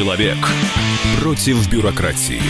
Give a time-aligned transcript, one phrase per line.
[0.00, 0.38] Человек
[1.20, 2.40] против бюрократии.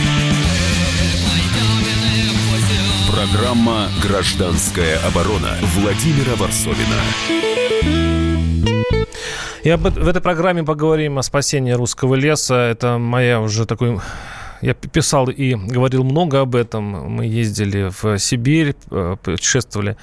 [3.13, 7.01] Программа «Гражданская оборона» Владимира Варсовина.
[9.65, 12.55] И об, в этой программе поговорим о спасении русского леса.
[12.55, 13.99] Это моя уже такой
[14.61, 16.85] я писал и говорил много об этом.
[16.85, 19.97] Мы ездили в Сибирь, э, путешествовали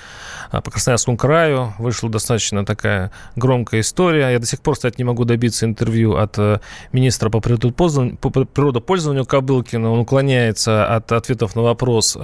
[0.52, 1.74] э, по Красноярскому краю.
[1.78, 4.32] Вышла достаточно такая громкая история.
[4.32, 6.60] Я до сих пор, кстати, не могу добиться интервью от э,
[6.92, 9.92] министра по природопользованию, по природопользованию Кобылкина.
[9.92, 12.18] Он уклоняется от ответов на вопрос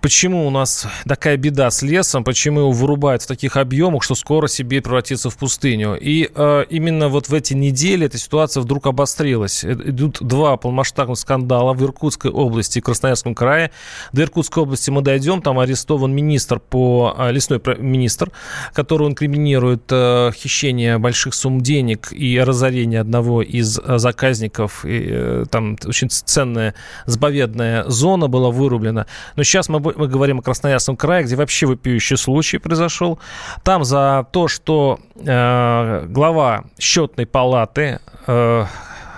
[0.00, 4.48] почему у нас такая беда с лесом, почему его вырубают в таких объемах, что скоро
[4.48, 5.98] Сибирь превратится в пустыню.
[6.00, 9.64] И э, именно вот в эти недели эта ситуация вдруг обострилась.
[9.64, 13.70] Э, идут два полномасштабных скандала в Иркутской области и Красноярском крае.
[14.12, 18.30] До Иркутской области мы дойдем, там арестован министр по э, лесной министр,
[18.72, 24.84] который инкриминирует э, хищение больших сумм денег и разорение одного из э, заказников.
[24.84, 26.74] И, э, там очень ценная
[27.06, 29.06] заповедная зона была вырублена.
[29.36, 33.18] Но сейчас мы мы говорим о Красноярском крае, где вообще вопиющий случай произошел.
[33.62, 38.64] Там за то, что э, глава счетной палаты, э,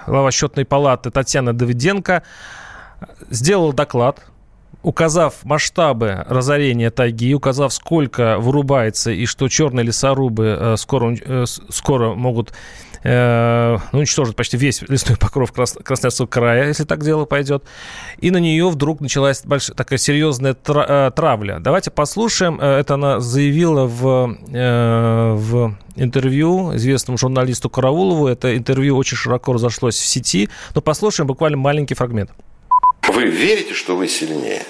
[0.06, 2.22] глава счетной палаты Татьяна Давиденко
[3.30, 4.20] сделала доклад,
[4.82, 12.14] указав масштабы разорения тайги, указав, сколько вырубается и что черные лесорубы э, скоро, э, скоро
[12.14, 12.52] могут
[13.02, 17.64] э, ну, уничтожит почти весь лесной покров Крас, Красноярского края, если так дело пойдет.
[18.18, 21.58] И на нее вдруг началась большая, такая серьезная тра, э, травля.
[21.60, 22.58] Давайте послушаем.
[22.60, 28.26] Э, это она заявила в, э, в интервью известному журналисту Караулову.
[28.26, 30.48] Это интервью очень широко разошлось в сети.
[30.74, 32.30] Но послушаем буквально маленький фрагмент.
[33.08, 34.62] Вы верите, что вы сильнее?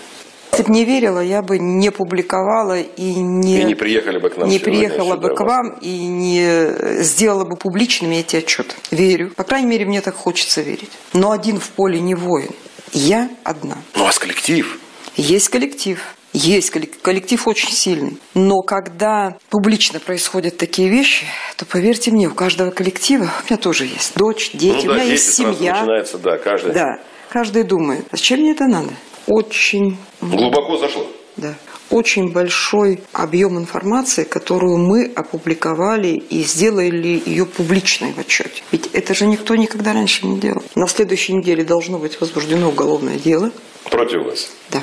[0.62, 4.36] Если бы не верила, я бы не публиковала и не, и не приехали бы к
[4.36, 8.74] нам не приехала бы к вам и не сделала бы публичными эти отчеты.
[8.90, 9.30] Верю.
[9.36, 10.90] По крайней мере, мне так хочется верить.
[11.12, 12.50] Но один в поле не воин.
[12.92, 13.78] Я одна.
[13.94, 14.78] Ну, у вас коллектив.
[15.16, 15.98] Есть коллектив.
[16.34, 18.18] Есть коллектив, коллектив очень сильный.
[18.34, 23.84] Но когда публично происходят такие вещи, то поверьте мне, у каждого коллектива, у меня тоже
[23.84, 25.74] есть дочь, дети, ну, да, у меня дети есть семья.
[25.74, 26.72] Начинается, да, каждый.
[26.72, 28.88] Да, каждый думает, а зачем мне это надо?
[29.26, 29.96] Очень...
[30.20, 31.06] Глубоко зашло?
[31.36, 31.54] Да.
[31.90, 38.62] Очень большой объем информации, которую мы опубликовали и сделали ее публичной в отчете.
[38.70, 40.62] Ведь это же никто никогда раньше не делал.
[40.74, 43.50] На следующей неделе должно быть возбуждено уголовное дело.
[43.90, 44.50] Против вас?
[44.70, 44.82] Да.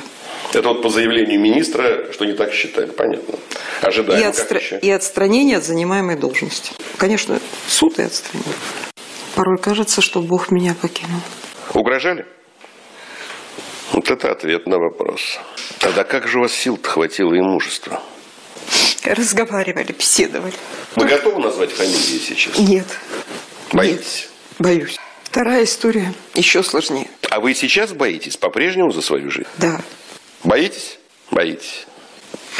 [0.52, 3.38] Это вот по заявлению министра, что не так считали, понятно.
[3.82, 4.20] Ожидаем.
[4.20, 4.58] И, отстра...
[4.58, 6.72] и отстранение от занимаемой должности.
[6.96, 8.54] Конечно, суд и отстранение.
[9.36, 11.20] Порой кажется, что Бог меня покинул.
[11.72, 12.26] Угрожали?
[13.92, 15.38] Вот это ответ на вопрос.
[15.78, 18.02] Тогда как же у вас сил-то хватило и мужества?
[19.04, 20.54] Разговаривали, беседовали.
[20.94, 22.58] Вы готовы назвать фамилии сейчас?
[22.58, 22.86] Нет.
[23.72, 24.28] Боитесь?
[24.28, 24.96] Нет, боюсь.
[25.24, 27.08] Вторая история еще сложнее.
[27.30, 29.48] А вы сейчас боитесь по-прежнему за свою жизнь?
[29.58, 29.80] Да.
[30.44, 30.98] Боитесь?
[31.30, 31.86] Боитесь.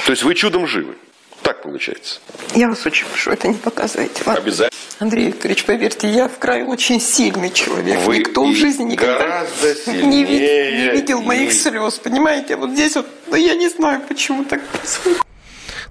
[0.04, 0.96] То есть вы чудом живы?
[1.42, 2.20] Так получается.
[2.54, 4.22] Я вас очень прошу, это не показывайте.
[4.26, 4.42] Ладно?
[4.42, 4.70] Обязательно.
[4.98, 8.00] Андрей Викторович, поверьте, я в крае очень сильный человек.
[8.00, 9.46] Вы Никто в жизни никогда
[9.86, 12.56] не, видел, не видел моих слез, понимаете?
[12.56, 15.22] Вот здесь вот, ну я не знаю, почему так происходит.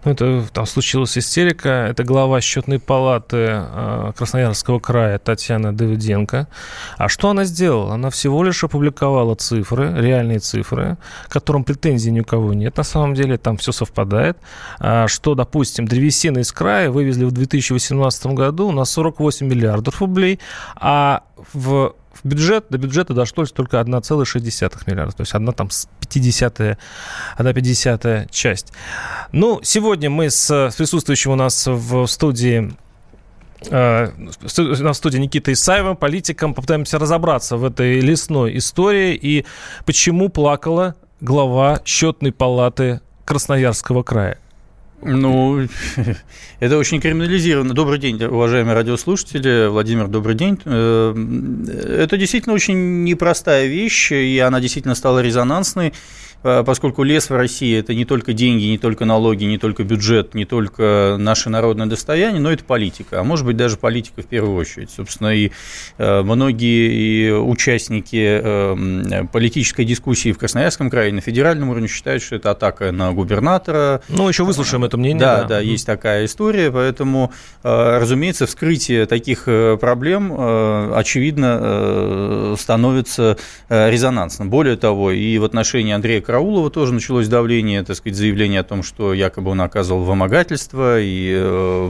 [0.06, 1.70] Ну, это там случилась истерика.
[1.70, 6.48] Это глава счетной палаты э, Красноярского края Татьяна Давиденко.
[6.98, 7.96] А что она сделала?
[7.96, 12.78] Она всего лишь опубликовала цифры, реальные цифры, которым претензий ни у кого нет.
[12.78, 14.38] На самом деле там все совпадает.
[14.80, 20.40] А, что, допустим, древесины из края вывезли в 2018 году на 48 миллиардов рублей,
[20.76, 21.24] а
[21.54, 26.78] в в бюджет, до бюджета дошло только 1,6 миллиарда, то есть одна там 50
[27.38, 28.74] одна 50 часть.
[29.32, 32.74] Ну, сегодня мы с, с присутствующим у нас в студии
[33.70, 34.12] э,
[34.58, 39.46] на студии Никита Исаева, политиком, попытаемся разобраться в этой лесной истории и
[39.86, 44.40] почему плакала глава счетной палаты Красноярского края.
[45.02, 45.66] Ну,
[46.60, 47.74] это очень криминализировано.
[47.74, 49.68] Добрый день, уважаемые радиослушатели.
[49.68, 50.60] Владимир, добрый день.
[50.66, 51.14] Э,
[52.04, 55.94] это действительно очень непростая вещь, и она действительно стала резонансной.
[56.44, 60.34] Э, поскольку лес в России– это не только деньги, не только налоги, не только бюджет,
[60.36, 64.56] не только наше народное достояние, но это политика, а может быть даже политика в первую
[64.56, 64.90] очередь.
[64.92, 65.52] Собственно, и
[65.98, 72.52] э, многие участники э, политической дискуссии в Красноярском крае на федеральном уровне считают, что это
[72.52, 74.02] атака на губернатора.
[74.08, 75.20] Ну, еще выслушаем это мнение.
[75.20, 77.34] Да, да, да, есть такая история, поэтому,
[77.64, 80.34] разумеется, вскрытие таких проблем,
[80.96, 83.38] очевидно, становится
[83.70, 84.50] резонансным.
[84.50, 88.84] Более того, и в отношении Андрея Караулова тоже началось давление, так сказать, заявление о том,
[88.84, 91.36] что якобы он оказывал вымогательство и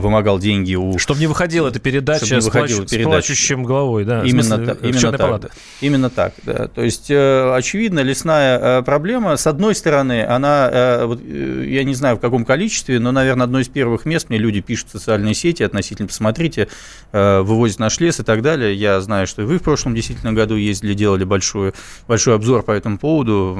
[0.00, 0.98] вымогал деньги у...
[0.98, 2.70] Чтобы не выходила эта передача, с, плач...
[2.70, 2.86] передача.
[2.86, 5.52] с плачущим головой, да, именно, смысле, та, именно так,
[5.82, 6.68] Именно так, да.
[6.68, 12.46] То есть, очевидно, лесная проблема, с одной стороны, она, вот, я не знаю в каком
[12.46, 16.68] количестве, но, наверное, одно из первых мест мне люди пишут в социальные сети относительно, посмотрите,
[17.12, 18.74] вывозят наш лес и так далее.
[18.74, 21.74] Я знаю, что и вы в прошлом действительно году ездили, делали большой,
[22.08, 23.54] большой обзор по этому поводу.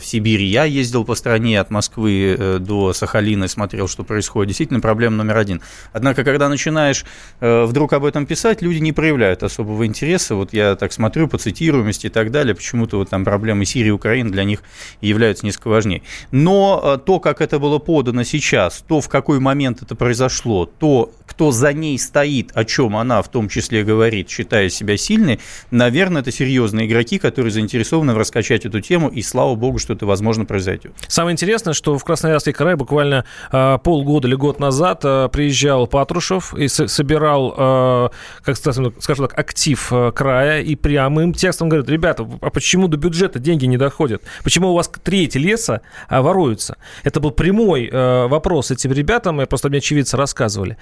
[0.04, 4.48] Сибири я ездил по стране от Москвы до Сахалина и смотрел, что происходит.
[4.48, 5.62] Действительно, проблема номер один.
[5.92, 7.04] Однако, когда начинаешь
[7.40, 10.34] вдруг об этом писать, люди не проявляют особого интереса.
[10.34, 13.92] Вот я так смотрю по цитируемости и так далее, почему-то вот там проблемы Сирии и
[13.92, 14.62] Украины для них
[15.00, 16.02] являются несколько важнее.
[16.30, 21.52] Но то, как это было подано сейчас, то, в какой момент это произошло, то, кто
[21.52, 25.40] за ней стоит, о чем она в том числе говорит, считая себя сильной,
[25.70, 30.06] наверное, это серьезные игроки, которые заинтересованы в раскачать эту тему, и слава богу, что это
[30.10, 30.92] возможно произойдет.
[31.08, 36.52] Самое интересное, что в Красноярский край буквально э, полгода или год назад э, приезжал Патрушев
[36.54, 38.08] и с- собирал, э,
[38.44, 38.92] как скажем
[39.28, 43.76] так, актив э, края, и прямым текстом говорит, ребята, а почему до бюджета деньги не
[43.78, 44.22] доходят?
[44.44, 45.80] Почему у вас треть леса
[46.10, 46.76] э, воруются?
[47.04, 50.76] Это был прямой э, вопрос этим ребятам, и просто мне очевидцы рассказывали.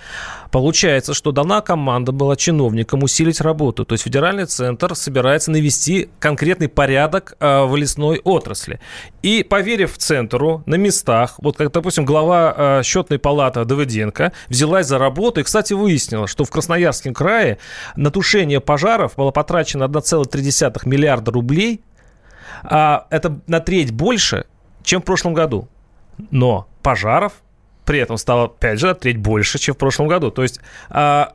[0.50, 3.84] Получается, что дана команда была чиновникам усилить работу.
[3.84, 8.80] То есть федеральный центр собирается навести конкретный порядок э, в лесной отрасли.
[9.23, 14.99] И поверив центру на местах, вот как, допустим, глава э, счетной палаты Давыденко взялась за
[14.99, 17.59] работу и, кстати, выяснила, что в Красноярском крае
[17.97, 21.82] на тушение пожаров было потрачено 1,3 миллиарда рублей,
[22.62, 24.47] а это на треть больше,
[24.85, 25.69] чем в прошлом году.
[26.31, 27.32] Но пожаров
[27.85, 30.31] при этом стало, опять же, треть больше, чем в прошлом году.
[30.31, 30.61] То есть
[30.91, 31.35] а,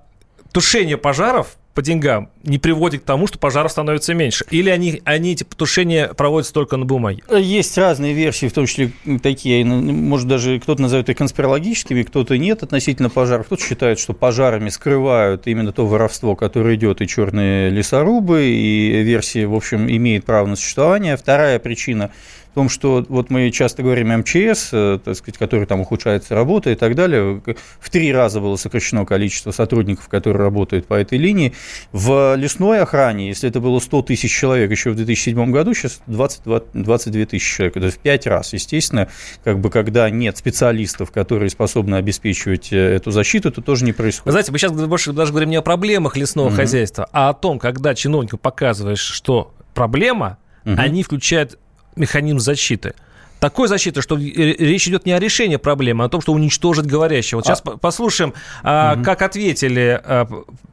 [0.52, 4.46] тушение пожаров по деньгам не приводит к тому, что пожаров становится меньше?
[4.52, 7.24] Или они, они эти тушения проводятся только на бумаге?
[7.32, 8.92] Есть разные версии, в том числе
[9.22, 13.48] такие, ну, может, даже кто-то назовет их конспирологическими, кто-то нет относительно пожаров.
[13.48, 19.48] Кто-то считает, что пожарами скрывают именно то воровство, которое идет, и черные лесорубы, и версия,
[19.48, 21.18] в общем, имеет право на существование.
[21.18, 22.12] Вторая причина
[22.54, 26.70] в том, что вот мы часто говорим МЧС, э, так сказать, который там ухудшается работа
[26.70, 27.42] и так далее.
[27.80, 31.54] В три раза было сокращено количество сотрудников, которые работают по этой линии.
[31.92, 36.42] В лесной охране, если это было 100 тысяч человек еще в 2007 году, сейчас 20,
[36.74, 37.78] 22 тысячи человек.
[37.78, 38.54] Это в пять раз.
[38.54, 39.08] Естественно,
[39.44, 44.26] как бы когда нет специалистов, которые способны обеспечивать э, эту защиту, это тоже не происходит.
[44.26, 46.56] Вы знаете, мы сейчас больше даже говорим не о проблемах лесного mm-hmm.
[46.56, 50.76] хозяйства, а о том, когда чиновнику показываешь, что проблема, угу.
[50.78, 51.58] они включают
[51.96, 52.94] механизм защиты.
[53.40, 57.40] Такой защиты, что речь идет не о решении проблемы, а о том, что уничтожить говорящего.
[57.40, 57.56] Вот а...
[57.56, 59.04] сейчас послушаем, а, угу.
[59.04, 60.28] как ответили а,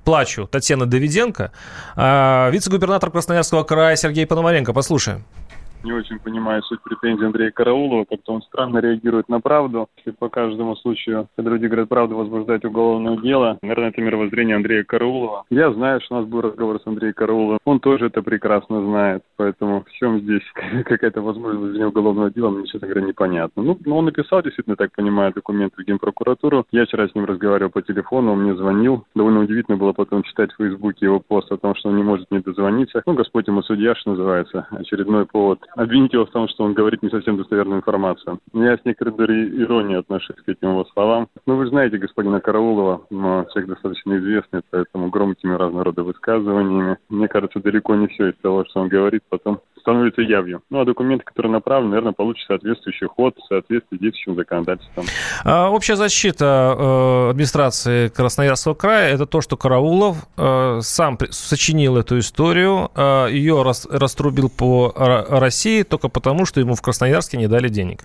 [0.05, 1.51] плачу Татьяна Давиденко,
[1.97, 4.73] а, вице-губернатор Красноярского края Сергей Пономаренко.
[4.73, 5.25] Послушаем
[5.85, 9.89] не очень понимаю суть претензий Андрея Караулова, как-то он странно реагирует на правду.
[9.99, 14.85] Если по каждому случаю, когда люди говорят правду, возбуждать уголовное дело, наверное, это мировоззрение Андрея
[14.85, 15.45] Караулова.
[15.51, 19.23] Я знаю, что у нас был разговор с Андреем Карауловым, он тоже это прекрасно знает,
[19.37, 20.43] поэтому в чем здесь
[20.85, 23.63] какая-то возможность возбуждения уголовного дела, мне, честно говоря, непонятно.
[23.63, 26.67] Ну, но он написал, действительно, так понимаю, документы в Генпрокуратуру.
[26.71, 29.05] Я вчера с ним разговаривал по телефону, он мне звонил.
[29.15, 32.31] Довольно удивительно было потом читать в Фейсбуке его пост о том, что он не может
[32.31, 33.03] не дозвониться.
[33.07, 37.03] Ну, Господь ему судья, что называется, очередной повод обвинить его в том, что он говорит
[37.03, 38.39] не совсем достоверную информацию.
[38.53, 41.29] Я с некоторой долей иронии отношусь к этим его словам.
[41.47, 46.99] Ну, вы знаете господина Караулова, но человек достаточно известный, поэтому громкими разного рода высказываниями.
[47.09, 50.63] Мне кажется, далеко не все из того, что он говорит, потом становится явью.
[50.71, 55.07] Ну, а документы, которые направлены, наверное, получат соответствующий ход в соответствии с действующим законодательством.
[55.45, 62.19] А, общая защита э, администрации Красноярского края– это то, что Караулов э, сам сочинил эту
[62.19, 67.69] историю, э, ее рас, раструбил по России только потому, что ему в Красноярске не дали
[67.69, 68.05] денег.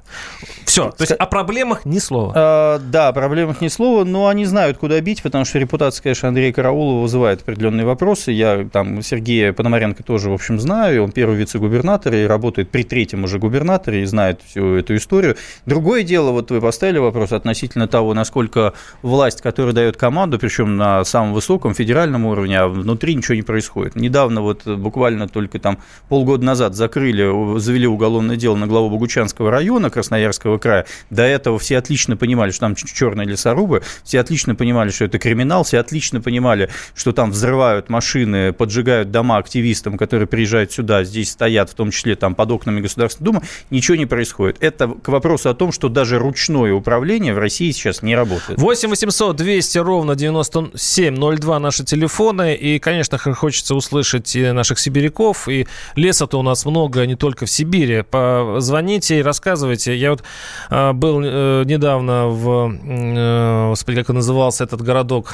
[0.65, 0.91] Все.
[0.91, 2.33] То есть о проблемах ни слова.
[2.35, 6.29] А, да, о проблемах ни слова, но они знают, куда бить, потому что репутация, конечно,
[6.29, 8.31] Андрея Караулова вызывает определенные вопросы.
[8.31, 11.03] Я там Сергея Пономаренко тоже, в общем, знаю.
[11.03, 15.35] Он первый вице губернатора и работает при третьем уже губернаторе и знает всю эту историю.
[15.65, 21.03] Другое дело, вот вы поставили вопрос относительно того, насколько власть, которая дает команду, причем на
[21.03, 23.95] самом высоком федеральном уровне, а внутри ничего не происходит.
[23.95, 25.79] Недавно, вот буквально только там
[26.09, 30.85] полгода назад закрыли, завели уголовное дело на главу Богучанского района Красноярского края.
[31.09, 35.63] До этого все отлично понимали, что там черные лесорубы, все отлично понимали, что это криминал,
[35.63, 41.54] все отлично понимали, что там взрывают машины, поджигают дома активистам, которые приезжают сюда, здесь стоят
[41.55, 44.57] стоят, в том числе там под окнами Государственной Думы, ничего не происходит.
[44.59, 48.59] Это к вопросу о том, что даже ручное управление в России сейчас не работает.
[48.59, 52.55] 8 800 200 ровно 9702 наши телефоны.
[52.55, 55.47] И, конечно, хочется услышать и наших сибиряков.
[55.47, 58.03] И леса-то у нас много не только в Сибири.
[58.03, 59.95] Позвоните и рассказывайте.
[59.95, 60.23] Я вот
[60.69, 62.71] а, был э, недавно в...
[62.83, 65.33] Э, господи, как он назывался этот городок?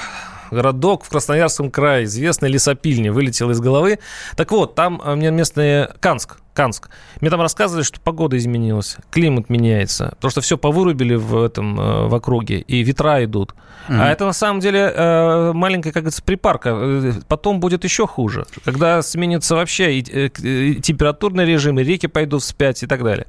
[0.52, 4.00] Городок в Красноярском крае, известный лесопильни, вылетел из головы.
[4.36, 5.92] Так вот, там э, мне местные...
[6.00, 6.90] Канск, Канск.
[7.22, 12.08] Мне там рассказывали, что погода изменилась, климат меняется, потому что все повырубили в этом э,
[12.08, 13.54] в округе, и ветра идут.
[13.88, 13.98] Mm-hmm.
[14.00, 17.14] А это на самом деле э, маленькая, как говорится, припарка.
[17.28, 22.84] Потом будет еще хуже, когда сменится вообще и, и температурный режим, и реки пойдут вспять
[22.84, 23.28] и так далее.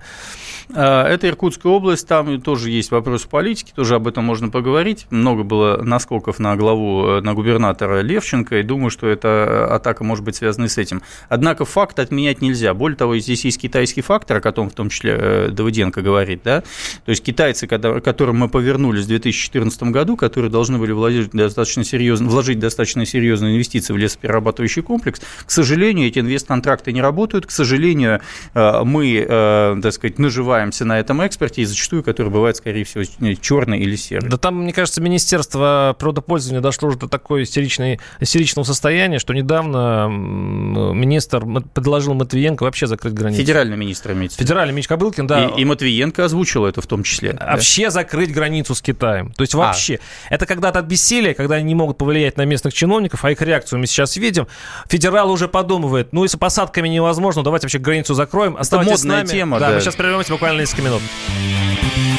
[0.74, 5.06] А, это Иркутская область, там тоже есть вопрос политики, тоже об этом можно поговорить.
[5.10, 10.24] Много было наскоков на главу, э, на губернатора Левченко, и думаю, что эта атака может
[10.24, 11.02] быть связана с этим.
[11.28, 12.74] Однако факт отменять нельзя.
[12.74, 16.60] Более того, здесь есть китайский фактор, о котором в том числе э, Давыденко говорит, да,
[17.04, 22.28] то есть китайцы, которым мы повернулись в 2014 году, которые должны были вложить достаточно серьезно,
[22.28, 28.20] вложить достаточно серьезные инвестиции в лесоперерабатывающий комплекс, к сожалению, эти инвестконтракты не работают, к сожалению,
[28.54, 33.04] э, мы, так сказать, наживаем наживаемся на этом экспорте, и зачастую, который бывает, скорее всего,
[33.40, 34.30] черный или серый.
[34.30, 40.08] Да там, мне кажется, Министерство природопользования дошло уже до такой истеричной, истеричного состояния, что недавно
[40.08, 43.40] министр предложил Матвиенко вообще закрыть границу.
[43.42, 44.38] Федеральный министр имеется.
[44.38, 45.46] Федеральный министр Кобылкин, да.
[45.46, 47.36] И, и Матвиенко озвучил это в том числе.
[47.40, 47.90] Вообще да?
[47.90, 49.32] закрыть границу с Китаем.
[49.32, 50.00] То есть вообще.
[50.28, 50.34] А.
[50.34, 53.78] Это когда-то от бессилия, когда они не могут повлиять на местных чиновников, а их реакцию
[53.78, 54.46] мы сейчас видим.
[54.88, 58.56] Федерал уже подумывает, ну, если посадками невозможно, давайте вообще границу закроем.
[58.56, 59.38] Оставайтесь это модная с нами.
[59.38, 59.68] тема, да.
[59.68, 59.74] да.
[59.76, 61.02] Мы сейчас прервемся буквально несколько минут.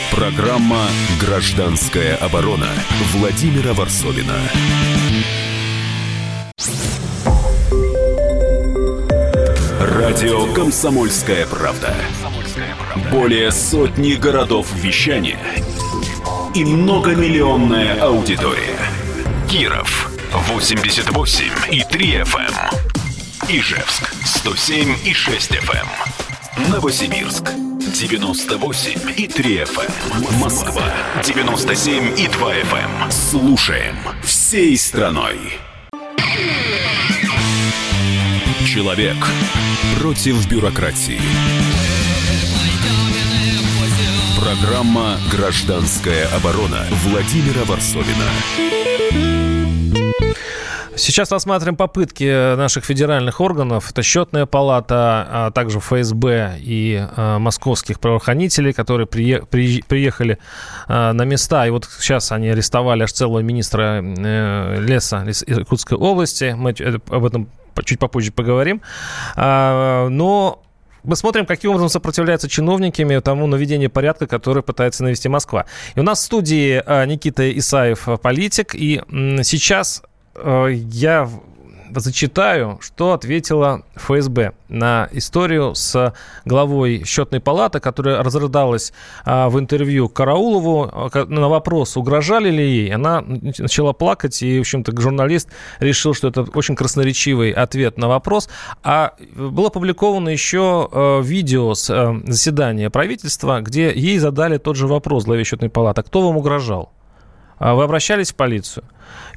[0.10, 0.88] Программа
[1.20, 2.70] «Гражданская оборона»
[3.12, 4.38] Владимира Варсовина.
[9.82, 11.94] Радио «Комсомольская правда».
[13.12, 15.40] Более сотни городов вещания
[16.56, 18.80] и многомиллионная аудитория.
[19.50, 22.40] Киров 88 и 3 FM.
[22.40, 23.50] Эм.
[23.50, 26.70] Ижевск 107 и 6 FM.
[26.70, 27.52] Новосибирск
[27.94, 29.92] 98 и 3 FM.
[30.12, 30.40] Эм.
[30.40, 30.84] Москва
[31.24, 33.04] 97 и 2 FM.
[33.04, 33.12] Эм.
[33.12, 35.38] Слушаем всей страной.
[38.66, 39.16] Человек
[40.00, 41.22] против бюрократии.
[44.40, 48.73] Программа «Гражданская оборона» Владимира Варсовина.
[50.96, 53.90] Сейчас рассматриваем попытки наших федеральных органов.
[53.90, 60.38] Это счетная палата, а также ФСБ и а, московских правоохранителей, которые приехали
[60.88, 61.66] а, на места.
[61.66, 66.54] И вот сейчас они арестовали аж целого министра э, леса Иркутской области.
[66.56, 66.76] Мы
[67.10, 67.50] об этом
[67.84, 68.82] чуть попозже поговорим.
[69.36, 70.64] Но
[71.04, 75.66] мы смотрим, каким образом сопротивляются чиновниками тому наведению порядка, который пытается навести Москва.
[75.96, 79.02] И у нас в студии Никита Исаев, политик, и
[79.44, 81.30] сейчас Э, я
[82.00, 86.14] зачитаю, что ответила ФСБ на историю с
[86.46, 88.94] главой счетной палаты, которая разрыдалась
[89.26, 92.94] а, в интервью Караулову а, на вопрос, угрожали ли ей.
[92.94, 95.50] Она начала плакать, и, в общем-то, журналист
[95.80, 98.50] решил, что это очень красноречивый ответ на вопрос.
[98.84, 104.88] А было опубликовано еще а, видео с а, заседания правительства, где ей задали тот же
[104.88, 106.04] вопрос главе счетной палаты.
[106.04, 106.92] Кто вам угрожал?
[107.58, 108.84] А вы обращались в полицию?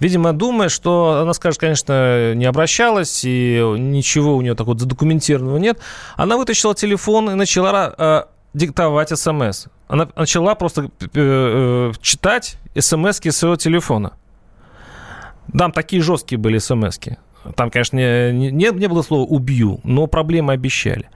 [0.01, 5.79] Видимо, думая, что она скажет, конечно, не обращалась, и ничего у нее такого задокументированного нет,
[6.17, 8.23] она вытащила телефон и начала э,
[8.55, 9.67] диктовать смс.
[9.89, 14.13] Она начала просто э, э, читать смс своего телефона.
[15.57, 17.17] Там такие жесткие были смс -ки.
[17.55, 21.09] Там, конечно, не, не, не было слова «убью», но проблемы обещали.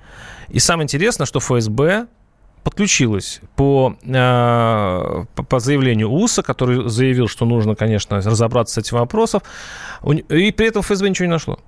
[0.48, 2.06] И самое интересное, что ФСБ
[2.62, 9.42] подключилась по, э, по заявлению УСа, который заявил, что нужно, конечно, разобраться с этим вопросом,
[10.04, 11.58] и при этом ФСБ ничего не нашло.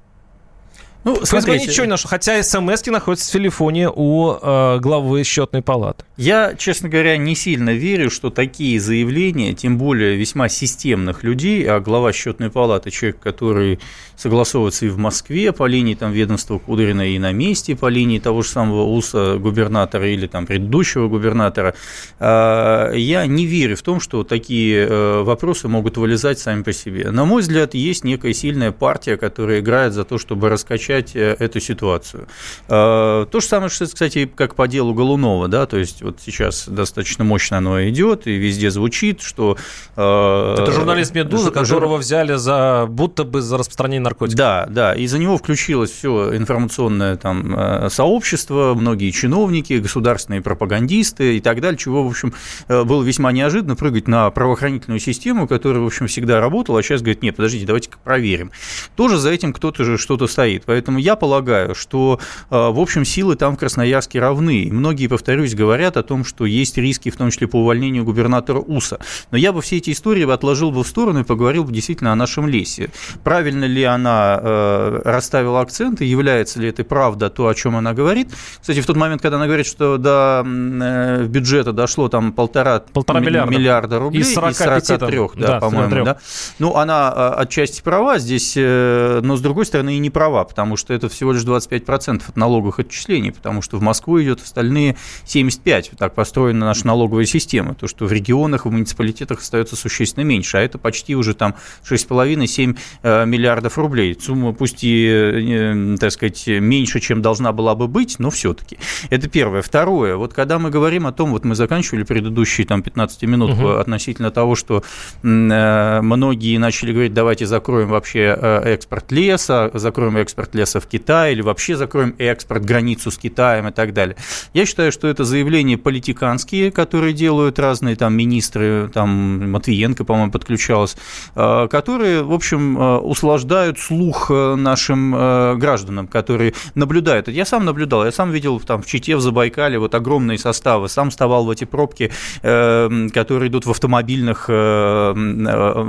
[1.04, 5.60] Ну, ФСБ смотрите, ничего не нашел, хотя смс находятся в телефоне у э, главы счетной
[5.60, 6.04] палаты.
[6.16, 11.80] Я, честно говоря, не сильно верю, что такие заявления, тем более весьма системных людей, а
[11.80, 13.80] глава счетной палаты человек, который
[14.16, 18.42] согласовывается и в Москве по линии там, ведомства Кудрина, и на месте по линии того
[18.42, 21.74] же самого УСа губернатора или там, предыдущего губернатора,
[22.20, 27.10] э, я не верю в том, что такие э, вопросы могут вылезать сами по себе.
[27.10, 31.60] На мой взгляд, есть некая сильная партия, которая играет за то, чтобы раскачать предотвращать эту
[31.60, 32.28] ситуацию.
[32.68, 37.58] То же самое, кстати, как по делу Голунова, да, то есть вот сейчас достаточно мощно
[37.58, 39.56] оно идет и везде звучит, что...
[39.92, 44.38] Это журналист «Медуза», которого взяли за будто бы за распространение наркотиков.
[44.38, 51.40] Да, да, и за него включилось все информационное там сообщество, многие чиновники, государственные пропагандисты и
[51.40, 52.34] так далее, чего, в общем,
[52.68, 57.22] было весьма неожиданно прыгать на правоохранительную систему, которая, в общем, всегда работала, а сейчас говорит,
[57.22, 58.50] нет, подождите, давайте-ка проверим.
[58.96, 60.64] Тоже за этим кто-то же что-то стоит.
[60.66, 62.18] Поэтому я полагаю, что,
[62.50, 64.68] э, в общем, силы там в Красноярске равны.
[64.70, 68.98] Многие, повторюсь, говорят о том, что есть риски, в том числе по увольнению губернатора УСа.
[69.30, 72.16] Но я бы все эти истории отложил бы в сторону и поговорил бы действительно о
[72.16, 72.90] нашем лесе.
[73.24, 78.28] Правильно ли она э, расставила акценты, является ли это правда то, о чем она говорит.
[78.60, 83.20] Кстати, в тот момент, когда она говорит, что до э, бюджета дошло там полтора, полтора
[83.20, 83.52] миллиарда.
[83.52, 86.18] миллиарда рублей, из 45, из 43, да, да по-моему, да.
[86.58, 90.71] Ну, она а, отчасти права здесь, э, но с другой стороны и не права, потому
[90.76, 95.92] что это всего лишь 25% от налоговых отчислений, потому что в Москву идет остальные 75.
[95.98, 97.74] Так построена наша налоговая система.
[97.74, 101.54] То, что в регионах, в муниципалитетах остается существенно меньше, а это почти уже там
[101.88, 104.16] 6,5-7 э, миллиардов рублей.
[104.20, 108.78] Сумма пусть и, э, так сказать, меньше, чем должна была бы быть, но все-таки.
[109.10, 109.62] Это первое.
[109.62, 110.16] Второе.
[110.16, 113.68] Вот когда мы говорим о том, вот мы заканчивали предыдущие там 15 минут угу.
[113.68, 114.82] относительно того, что
[115.22, 121.42] многие начали говорить, давайте закроем вообще э, экспорт леса, закроем экспорт леса в Китай или
[121.42, 124.16] вообще закроем экспорт, границу с Китаем и так далее.
[124.54, 130.96] Я считаю, что это заявления политиканские, которые делают разные там министры, там Матвиенко, по-моему, подключалась,
[131.34, 135.12] э, которые, в общем, э, услаждают слух нашим
[135.58, 137.28] гражданам, которые наблюдают.
[137.28, 141.10] Я сам наблюдал, я сам видел там в Чите, в Забайкале вот огромные составы, сам
[141.10, 144.46] вставал в эти пробки, которые идут в автомобильных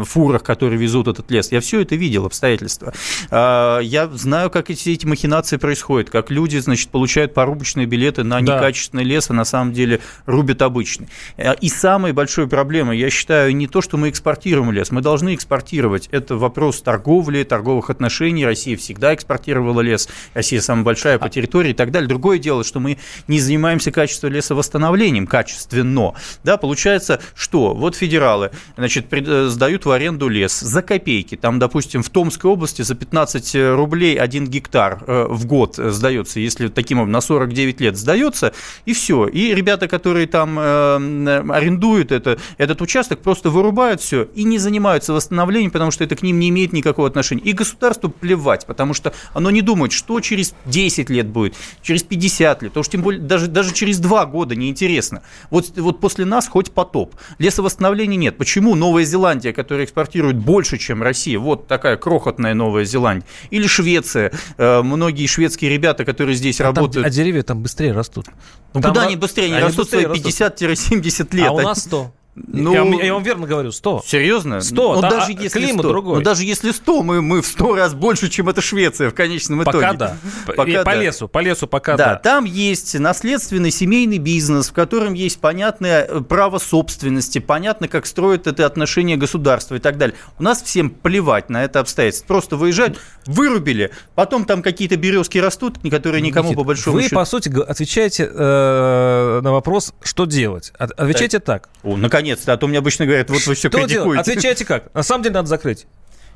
[0.06, 1.52] фурах, которые везут этот лес.
[1.52, 2.94] Я все это видел, обстоятельства.
[3.32, 8.42] А, я знаю, как эти, эти махинации происходят, как люди, значит, получают порубочные билеты на
[8.42, 9.10] некачественный да.
[9.10, 11.08] лес, а на самом деле рубят обычный.
[11.38, 15.36] А, и самая большая проблема, я считаю, не то, что мы экспортируем лес, мы должны
[15.36, 16.08] экспортировать.
[16.12, 18.46] Это вопрос торговли, торговых отношений.
[18.46, 22.08] Россия всегда экспортировала лес, Россия самая большая по территории и так далее.
[22.08, 26.14] Другое дело, что мы не занимаемся качеством лесовосстановлением качественно.
[26.44, 31.36] Да, получается, что вот федералы, значит, э, сдают в аренду лес за копейки.
[31.36, 36.40] Там, допустим, в Томской области за 15 э, рублей один гектар э, в год сдается,
[36.40, 38.54] если таким образом на 49 лет сдается,
[38.86, 39.28] и все.
[39.28, 45.14] И ребята, которые там э, арендуют это, этот участок, просто вырубают все и не занимаются
[45.14, 47.42] восстановлением, потому что это к ним не имеет никакого отношения.
[47.42, 52.64] И государству плевать, потому что оно не думает, что через 10 лет будет, через 50
[52.64, 55.24] лет, потому что тем более даже, даже через 2 года неинтересно.
[55.50, 57.16] Вот, вот после нас хоть потоп.
[57.40, 58.38] Лесовосстановления нет.
[58.38, 61.40] Почему Новая Зеландия, которая экспортирует больше, чем Россия.
[61.40, 63.26] Вот такая крохотная Новая Зеландия.
[63.50, 64.32] Или Швеция.
[64.58, 66.94] Э, многие шведские ребята, которые здесь а работают...
[66.94, 68.28] Там, а деревья там быстрее растут.
[68.74, 69.46] Ну, там куда они быстрее?
[69.46, 71.48] Они, они растут свои 50-70 лет.
[71.48, 72.14] А у нас 100.
[72.36, 74.04] Ну, я, я вам верно говорю, 100.
[74.08, 74.60] Серьезно?
[74.62, 74.96] 100.
[74.96, 76.18] Ну, да, даже если климат 100, другой.
[76.18, 79.62] Ну, даже если 100, мы, мы в 100 раз больше, чем это Швеция в конечном
[79.62, 79.80] итоге.
[79.80, 80.18] Пока да.
[80.48, 80.84] Пока И да.
[80.84, 82.06] по лесу, по лесу пока да.
[82.06, 82.16] да.
[82.16, 88.48] Там есть наследственный семейный бизнес, в котором есть понятное э, право собственности, понятно, как строят
[88.48, 90.16] это отношения государства и так далее.
[90.40, 92.26] У нас всем плевать на это обстоятельство.
[92.26, 97.16] Просто выезжают, вырубили, потом там какие-то березки растут, которые никому Никит, по большому вы, счету...
[97.16, 100.74] Вы, по сути, отвечаете э, на вопрос, что делать.
[100.80, 101.64] Отвечайте так.
[101.64, 101.70] так.
[101.84, 104.04] О, наконец наконец-то, а то мне обычно говорят, вот вы все Что критикуете.
[104.04, 104.20] Делать?
[104.28, 104.94] Отвечайте как?
[104.94, 105.86] На самом деле надо закрыть.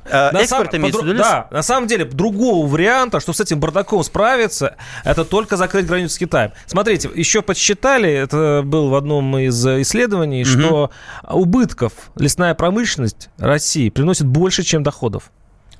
[0.10, 1.18] А, на экспорт сам, имеется виду?
[1.18, 6.16] Да, на самом деле другого варианта, что с этим бардаком справиться, это только закрыть границу
[6.16, 6.54] с Китаем.
[6.66, 10.50] Смотрите, еще подсчитали, это был в одном из исследований, угу.
[10.50, 10.92] что
[11.28, 15.32] убытков лесная промышленность России приносит больше, чем доходов.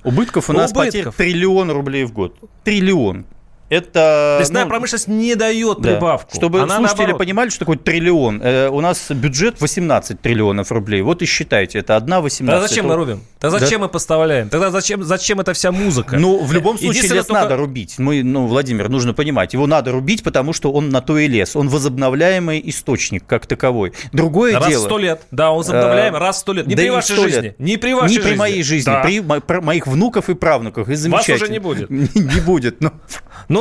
[0.04, 1.16] Убытков у нас убытков.
[1.16, 2.36] потерь триллион рублей в год.
[2.64, 3.26] Триллион.
[3.68, 5.94] Это, Лесная ну, промышленность не дает да.
[5.94, 6.34] прибавку.
[6.34, 7.18] Чтобы Она слушатели наоборот.
[7.18, 8.40] понимали, что такое триллион.
[8.42, 11.02] Э, у нас бюджет 18 триллионов рублей.
[11.02, 12.54] Вот и считайте, это одна 18.
[12.54, 12.88] Тогда зачем это...
[12.88, 13.24] мы рубим?
[13.38, 13.86] Тогда зачем да?
[13.86, 14.48] мы поставляем?
[14.48, 16.16] Тогда зачем, зачем эта вся музыка?
[16.16, 17.42] Ну, в любом случае лес только...
[17.42, 17.98] надо рубить.
[17.98, 21.54] Мы, ну, Владимир, нужно понимать, его надо рубить, потому что он на то и лес.
[21.54, 23.92] Он возобновляемый источник как таковой.
[24.12, 24.84] Другое раз дело...
[24.84, 25.22] Раз сто лет.
[25.30, 26.66] Да, он возобновляем а, раз сто лет.
[26.66, 27.40] Не да при вашей жизни.
[27.40, 27.60] Лет.
[27.60, 28.30] Не при вашей не жизни.
[28.30, 28.90] при моей жизни.
[28.90, 29.02] Да.
[29.02, 29.20] При
[29.60, 30.88] моих внуков и правнуков.
[30.88, 31.90] И Вас уже не будет.
[32.28, 32.80] Не будет.
[32.80, 32.92] Но,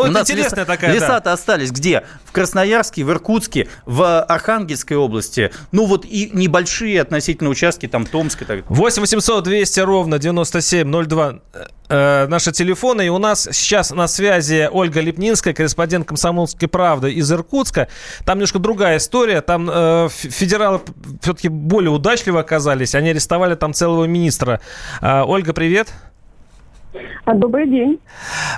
[0.06, 0.94] но это интересная такая такая.
[0.94, 1.34] Леса-то да.
[1.34, 2.04] остались где?
[2.26, 5.52] В Красноярске, в Иркутске, в Архангельской области.
[5.72, 11.40] Ну вот и небольшие относительно участки, там Томск и так 8 800 200 ровно 9702
[11.90, 13.06] э, наши телефоны.
[13.06, 17.88] И у нас сейчас на связи Ольга Лепнинская, корреспондент «Комсомольской правды» из Иркутска.
[18.26, 19.42] Там немножко другая история.
[19.42, 20.82] Там э, федералы
[21.22, 22.96] все-таки более удачливо оказались.
[22.96, 24.62] Они арестовали там целого министра.
[25.02, 25.90] Э, Ольга, привет.
[25.90, 26.07] А,
[27.34, 28.00] добрый день.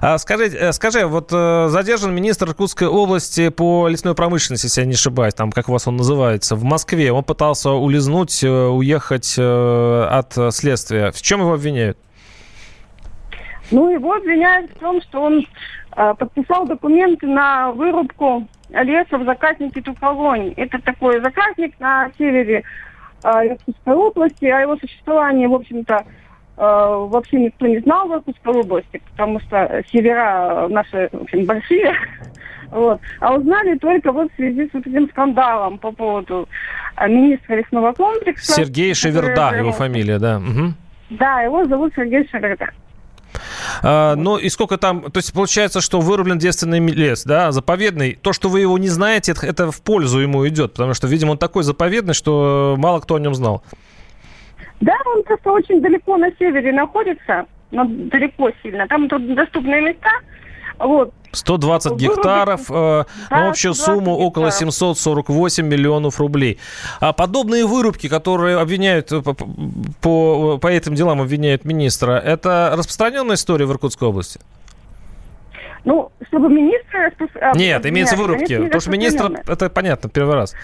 [0.02, 4.88] А скажи, э, скажи, вот э, задержан министр Иркутской области по лесной промышленности, если я
[4.88, 7.12] не ошибаюсь, там, как у вас он называется, в Москве.
[7.12, 11.12] Он пытался улизнуть, э, уехать от следствия.
[11.12, 11.98] В чем его обвиняют?
[13.72, 15.46] Ну, его обвиняют в том, что он
[15.96, 20.54] э, подписал документы на вырубку леса в заказнике Туколонь.
[20.58, 22.64] Это такой заказник на севере
[23.24, 24.46] Иркутской области.
[24.46, 26.06] О его существовании, в общем-то,
[26.60, 31.94] вообще никто не знал в Иркутской области, потому что севера наши, общем, большие.
[32.72, 33.02] Вот.
[33.20, 36.48] А узнали только вот в связи с этим скандалом по поводу
[37.08, 38.54] министра лесного комплекса.
[38.54, 40.38] Сергей Шеверда, его фамилия, да.
[40.38, 40.74] Угу.
[41.10, 42.70] Да, его зовут Сергей Шеверда.
[43.82, 48.18] А, ну и сколько там, то есть получается, что вырублен девственный лес, да, заповедный.
[48.22, 51.38] То, что вы его не знаете, это в пользу ему идет, потому что, видимо, он
[51.38, 53.64] такой заповедный, что мало кто о нем знал.
[54.82, 58.88] Да, он просто очень далеко на севере находится, но далеко сильно.
[58.88, 60.10] Там тут доступные места,
[60.80, 61.14] вот.
[61.32, 64.20] 120 гектаров, э, на общую сумму гектаров.
[64.20, 66.60] около 748 миллионов рублей.
[67.00, 69.36] А подобные вырубки, которые обвиняют по,
[70.02, 74.40] по, по этим делам обвиняют министра, это распространенная история в Иркутской области?
[75.86, 77.12] Ну, чтобы министра...
[77.56, 78.58] Нет, имеется вырубки.
[78.58, 80.56] Потому что министр, это понятно, первый раз.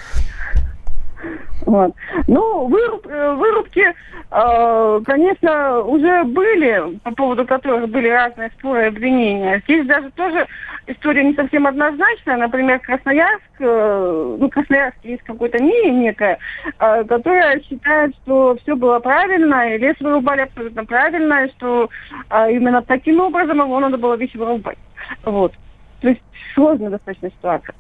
[1.62, 1.94] Вот.
[2.28, 3.86] Ну, выруб, э, вырубки,
[4.32, 9.62] э, конечно, уже были, по поводу которых были разные споры и обвинения.
[9.66, 10.48] Здесь даже тоже
[10.88, 12.38] история не совсем однозначная.
[12.38, 16.38] Например, Красноярск, э, ну, Красноярск есть какое-то мнение некое,
[16.80, 21.90] э, которое считает, что все было правильно, и лес вырубали абсолютно правильно, и что
[22.30, 24.78] э, именно таким образом его надо было весь вырубать.
[25.24, 25.54] Вот.
[26.02, 26.22] То есть
[26.54, 27.76] сложная достаточно ситуация.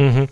[0.00, 0.28] Угу.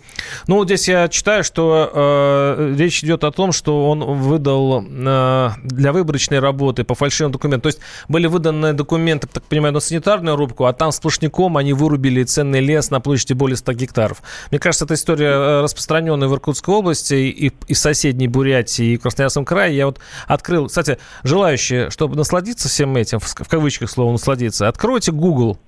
[0.47, 5.49] Ну, вот здесь я читаю, что э, речь идет о том, что он выдал э,
[5.63, 7.61] для выборочной работы по фальшивым документам.
[7.61, 12.23] То есть были выданы документы, так понимаю, на санитарную рубку, а там сплошняком они вырубили
[12.23, 14.23] ценный лес на площади более 100 гектаров.
[14.49, 19.01] Мне кажется, эта история э, распространенная в Иркутской области и, и соседней Бурятии, и в
[19.01, 19.77] Красноярском крае.
[19.77, 25.59] Я вот открыл, кстати, желающие, чтобы насладиться всем этим, в кавычках слово насладиться, откройте Google,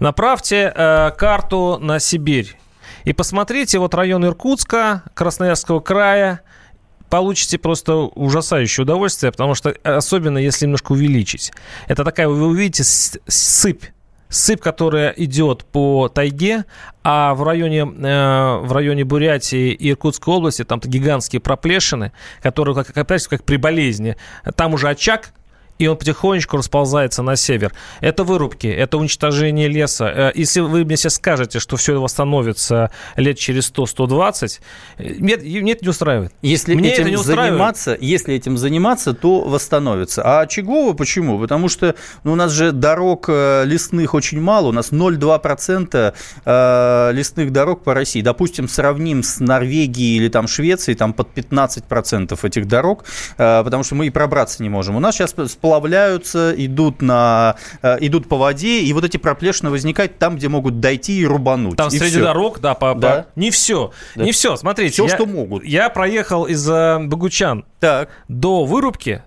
[0.00, 2.56] направьте э, карту на Сибирь
[3.06, 6.42] и посмотрите, вот район Иркутска, Красноярского края,
[7.08, 11.52] получите просто ужасающее удовольствие, потому что особенно если немножко увеличить.
[11.86, 13.84] Это такая, вы увидите сыпь
[14.28, 16.64] сыпь, которая идет по тайге,
[17.04, 22.10] а в районе, э, в районе Бурятии и Иркутской области там-то гигантские проплешины,
[22.42, 24.16] которые, как, опять, как при болезни.
[24.56, 25.32] Там уже очаг,
[25.78, 27.72] и он потихонечку расползается на север.
[28.00, 30.12] Это вырубки, это уничтожение леса.
[30.14, 34.60] Э, если вы мне сейчас скажете, что все восстановится лет через 100-120,
[34.98, 36.32] нет, нет, не устраивает.
[36.42, 37.50] Если мне этим это не устраивает.
[37.52, 40.22] заниматься, если этим заниматься, то восстановится.
[40.22, 41.38] А очагово почему?
[41.38, 47.10] Потому что ну, у нас же дорог э, лесных очень мало, у нас 0,2% э,
[47.12, 48.22] лесных дорог по России.
[48.22, 53.04] Допустим, сравним с Норвегией или там Швецией, там под 15% этих дорог,
[53.36, 54.96] потому что мы и пробраться не можем.
[54.96, 55.34] У нас сейчас
[55.66, 60.80] сплавляются, идут, на, э, идут по воде, и вот эти проплешины возникают там, где могут
[60.80, 61.76] дойти и рубануть.
[61.76, 62.22] Там и среди все.
[62.22, 63.26] дорог, да, по, да.
[63.34, 63.40] По...
[63.40, 64.24] не все, да.
[64.24, 64.56] не все.
[64.56, 65.64] Смотрите, все, я, что могут.
[65.64, 68.10] Я проехал из э, Богучан так.
[68.28, 69.22] до вырубки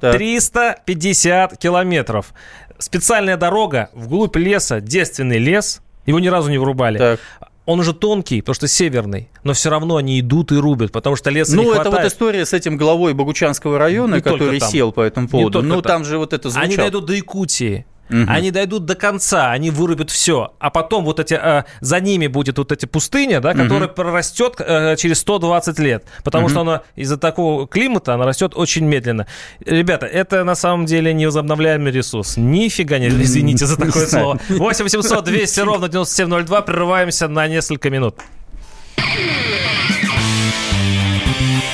[0.00, 0.14] так.
[0.16, 2.34] 350 километров.
[2.78, 5.80] Специальная дорога вглубь леса, девственный лес.
[6.06, 6.98] Его ни разу не вырубали.
[6.98, 7.20] Так
[7.66, 11.30] он уже тонкий, потому что северный, но все равно они идут и рубят, потому что
[11.30, 11.84] леса ну, не хватает.
[11.86, 15.62] Ну, это вот история с этим главой Богучанского района, не который сел по этому поводу.
[15.62, 15.82] Ну, там.
[15.82, 16.66] там же вот это звучало.
[16.66, 17.86] Они дойдут до Якутии.
[18.10, 18.24] Угу.
[18.28, 22.58] Они дойдут до конца, они вырубят все, а потом вот эти э, за ними будет
[22.58, 23.94] вот эти пустыня, да, которая угу.
[23.94, 26.50] прорастет э, через 120 лет, потому угу.
[26.50, 29.26] что она из-за такого климата она растет очень медленно.
[29.64, 32.36] Ребята, это на самом деле невозобновляемый ресурс.
[32.36, 34.38] Нифига не, извините за такое слово.
[34.48, 36.62] 8 800 200 ровно 9702.
[36.62, 38.16] Прерываемся на несколько минут.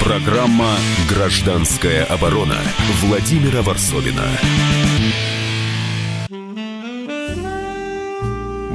[0.00, 0.76] Программа
[1.08, 2.56] «Гражданская оборона»
[3.02, 4.24] Владимира Варсовина.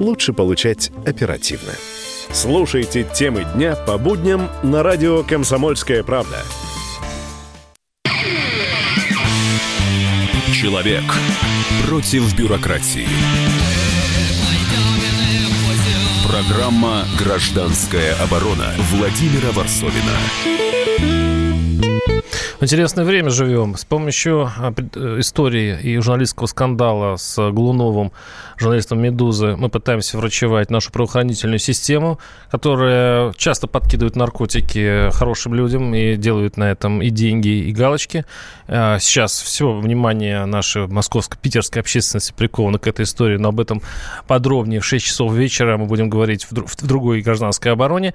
[0.00, 1.72] лучше получать оперативно.
[2.32, 6.38] Слушайте темы дня по будням на радио «Комсомольская правда».
[10.52, 11.04] Человек
[11.86, 13.06] против бюрократии.
[16.28, 20.69] Программа «Гражданская оборона» Владимира Варсовина.
[22.62, 23.74] Интересное время живем.
[23.74, 28.12] С помощью а, э, истории и журналистского скандала с Глуновым,
[28.58, 32.18] журналистом «Медузы», мы пытаемся врачевать нашу правоохранительную систему,
[32.50, 38.26] которая часто подкидывает наркотики хорошим людям и делают на этом и деньги, и галочки.
[38.68, 43.80] А, сейчас все внимание нашей московско-питерской общественности приковано к этой истории, но об этом
[44.26, 48.12] подробнее в 6 часов вечера мы будем говорить в, в другой гражданской обороне.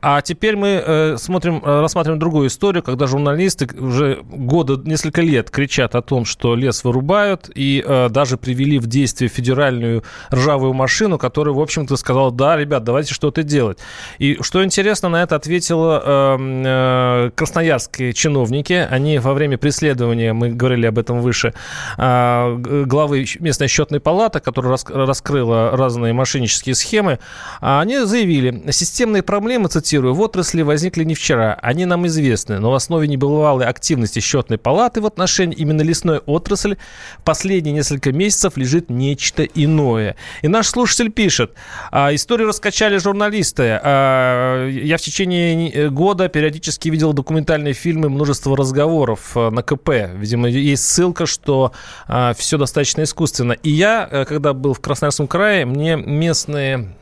[0.00, 5.94] А теперь мы э, смотрим, рассматриваем другую историю, когда журналисты уже года, несколько лет кричат
[5.94, 11.54] о том, что лес вырубают, и э, даже привели в действие федеральную ржавую машину, которая,
[11.54, 13.78] в общем-то, сказала, да, ребят, давайте что-то делать.
[14.18, 18.86] И что интересно, на это ответило э, э, красноярские чиновники.
[18.90, 21.54] Они во время преследования, мы говорили об этом выше,
[21.98, 27.18] э, главы местной счетной палаты, которая рас, раскрыла разные мошеннические схемы,
[27.60, 32.74] они заявили, системные проблемы, цитирую, в отрасли возникли не вчера, они нам известны, но в
[32.74, 36.78] основе небывалой активности счетной палаты в отношении именно лесной отрасли
[37.24, 40.16] последние несколько месяцев лежит нечто иное.
[40.42, 41.52] И наш слушатель пишет,
[41.90, 43.80] а, историю раскачали журналисты.
[43.82, 49.90] А, я в течение э, года периодически видел документальные фильмы, множество разговоров а, на КП.
[50.14, 51.72] Видимо, есть ссылка, что
[52.06, 53.52] а, все достаточно искусственно.
[53.52, 56.94] И я, э, когда был в Красноярском крае, мне местные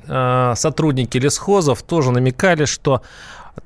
[0.57, 3.03] сотрудники лесхозов тоже намекали, что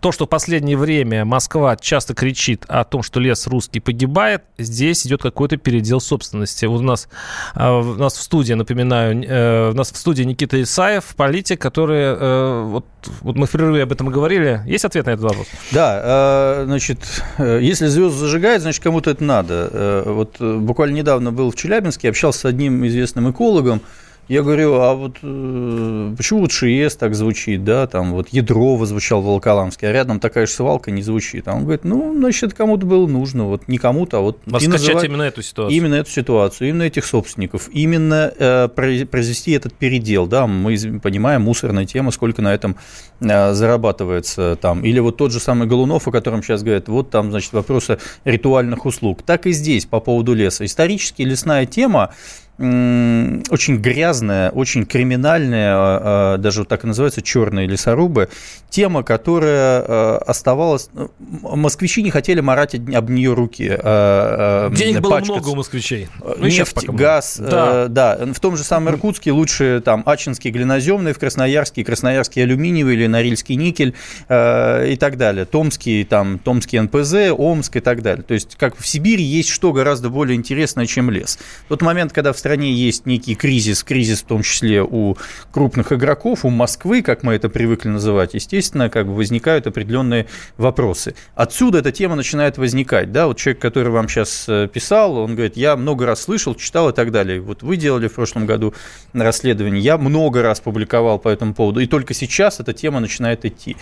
[0.01, 5.07] то, что в последнее время Москва часто кричит о том, что лес русский погибает, здесь
[5.07, 6.67] идет какой-то передел собственности.
[6.67, 7.09] Вот у нас,
[7.55, 12.03] а, у нас в студии, напоминаю, э, у нас в студии Никита Исаев, политик, который,
[12.03, 12.87] э, вот,
[13.21, 14.61] вот мы впервые об этом говорили.
[14.67, 15.47] Есть ответ на этот вопрос?
[15.71, 16.99] Да, э, значит,
[17.39, 20.03] если звезды зажигают, значит, кому-то это надо.
[20.07, 23.81] Вот буквально недавно был в Челябинске, общался с одним известным экологом,
[24.29, 29.23] я говорю, а вот э, почему вот ШИЭС так звучит, да, там вот ядро звучал
[29.23, 31.47] в Волоколамске, а рядом такая же свалка не звучит.
[31.47, 34.39] А он говорит, ну, значит, кому-то было нужно, вот не кому-то, а вот...
[34.47, 35.77] Раскачать именно эту ситуацию.
[35.77, 41.87] Именно эту ситуацию, именно этих собственников, именно э, произвести этот передел, да, мы понимаем, мусорная
[41.87, 42.77] тема, сколько на этом
[43.21, 44.85] э, зарабатывается там.
[44.85, 48.87] Или вот тот же самый Голунов, о котором сейчас говорят, вот там, значит, вопросы ритуальных
[48.87, 49.23] услуг.
[49.23, 50.65] Так и здесь по поводу леса.
[50.65, 52.13] Исторически лесная тема,
[52.59, 58.31] очень грязная, очень криминальная, а, а, даже так и называется, черные лесорубы,
[58.71, 60.89] тема, которая а, оставалась...
[60.95, 61.11] Ну,
[61.55, 63.69] москвичи не хотели марать об нее руки.
[63.69, 66.09] Денег было много у москвичей.
[66.25, 67.89] Ну, Нефть, газ, да.
[67.89, 68.19] да.
[68.33, 73.57] В том же самом Иркутске лучше там Ачинский глиноземный, в Красноярске Красноярский алюминиевый или Норильский
[73.57, 73.95] никель
[74.29, 75.45] и так далее.
[75.45, 78.23] Томский, там, Томский НПЗ, Омск и так далее.
[78.23, 81.39] То есть, как в Сибири есть что гораздо более интересное, чем лес.
[81.67, 85.17] В тот момент, когда в стране есть некий кризис, кризис в том числе у
[85.51, 91.17] крупных игроков, у Москвы, как мы это привыкли называть, естественно, как бы возникают определенные вопросы.
[91.35, 93.11] Отсюда эта тема начинает возникать.
[93.11, 93.27] Да?
[93.27, 96.93] Вот человек, который вам сейчас э, писал, он говорит, я много раз слышал, читал и
[96.93, 97.41] так далее.
[97.41, 98.75] Вот вы делали в прошлом году
[99.13, 103.77] расследование, я много раз публиковал по этому поводу, и только сейчас эта тема начинает идти.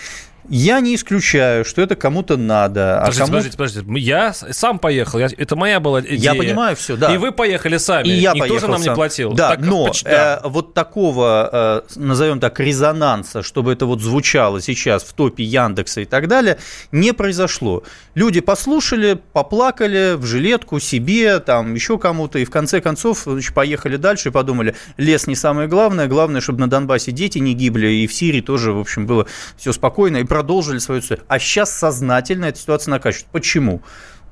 [0.49, 2.99] Я не исключаю, что это кому-то надо.
[2.99, 3.33] А подождите, а кому...
[3.33, 4.01] подождите, подождите.
[4.01, 5.19] Я сам поехал.
[5.19, 5.29] Я...
[5.37, 6.19] Это моя была идея.
[6.19, 7.15] Я понимаю все, да.
[7.15, 8.09] И вы поехали сами.
[8.09, 8.93] И я Никто поехал же нам сам.
[8.93, 9.33] не платил.
[9.33, 15.03] Да, так, но э, вот такого, э, назовем так, резонанса, чтобы это вот звучало сейчас
[15.03, 16.59] в топе Яндекса и так далее,
[16.93, 17.83] не произошло.
[18.15, 23.97] Люди послушали, поплакали в жилетку себе, там еще кому-то, и в конце концов значит, поехали
[23.97, 28.07] дальше и подумали, лес не самое главное, главное, чтобы на Донбассе дети не гибли, и
[28.07, 29.27] в Сирии тоже, в общем, было
[29.57, 30.19] все спокойно.
[30.19, 31.21] И продолжили свою цель.
[31.29, 33.29] А сейчас сознательно эта ситуация накачивает.
[33.31, 33.83] Почему?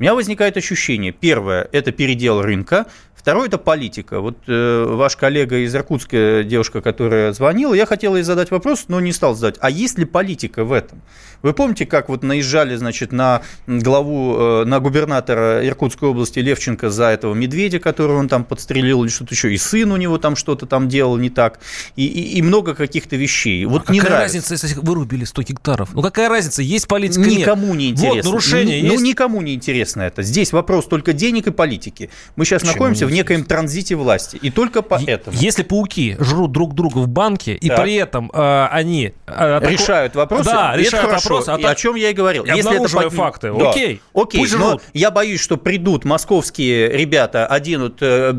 [0.01, 2.87] У меня возникает ощущение, первое, это передел рынка,
[3.23, 4.21] Второе– это политика.
[4.21, 8.99] Вот э, ваш коллега из Иркутска, девушка, которая звонила, я хотел ей задать вопрос, но
[9.01, 9.59] не стал задать.
[9.61, 11.01] А есть ли политика в этом?
[11.43, 17.07] Вы помните, как вот наезжали, значит, на главу, э, на губернатора Иркутской области Левченко за
[17.07, 20.67] этого медведя, которого он там подстрелил или что-то еще, и сын у него там что-то
[20.67, 21.61] там делал не так,
[21.95, 23.65] и, и, и много каких-то вещей.
[23.67, 24.39] Вот а не какая нравится.
[24.39, 25.95] разница, если вырубили 100 гектаров?
[25.95, 27.77] Ну какая разница, есть политика, Никому нет?
[27.77, 28.17] не интересно.
[28.17, 29.01] Вот, нарушение ну, есть.
[29.01, 30.23] Ну, никому не интересно это.
[30.23, 32.11] Здесь вопрос только денег и политики.
[32.35, 34.37] Мы сейчас Почему находимся в не некоем транзите власти.
[34.43, 35.37] И только поэтому.
[35.39, 37.83] Если пауки жрут друг друга в банке, и Так.
[37.83, 39.13] при этом э, они...
[39.27, 40.45] э, атаку- решают вопросы.
[40.45, 41.29] Да, это решают хорошо.
[41.29, 41.49] вопросы.
[41.51, 42.45] А так- о чем я и говорил.
[42.45, 43.53] и обнаруживая факты.
[43.53, 43.71] Да.
[43.71, 44.41] Окей, Окей.
[44.41, 44.83] пусть но жрут.
[44.93, 48.33] я боюсь, что придут московские ребята, оденут э,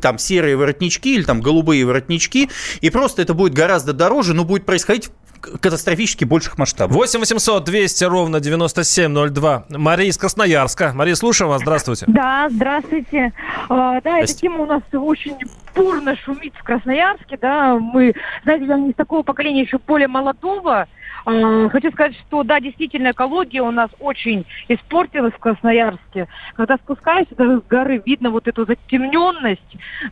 [0.00, 4.64] там серые воротнички или там голубые воротнички, и просто это будет гораздо дороже, но будет
[4.66, 5.10] происходить
[5.42, 6.96] катастрофически больших масштабов.
[6.96, 9.64] 8 800 200 ровно 9702.
[9.70, 10.92] Мария из Красноярска.
[10.94, 11.62] Мария, слушаем вас.
[11.62, 12.06] Здравствуйте.
[12.08, 13.32] Да, здравствуйте.
[13.68, 15.36] А, да, эта тема у нас очень
[15.74, 20.86] бурно шумит в Красноярске, да, мы, знаете, я не из такого поколения еще более молодого,
[21.24, 26.28] Хочу сказать, что да, действительно, экология у нас очень испортилась в Красноярске.
[26.54, 29.60] Когда спускаешься даже с горы, видно вот эту затемненность.